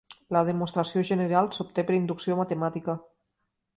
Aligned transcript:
La 0.35 0.41
demostració 0.45 1.03
general 1.09 1.49
s'obté 1.57 1.85
per 1.91 1.97
inducció 1.99 2.39
matemàtica. 2.41 2.97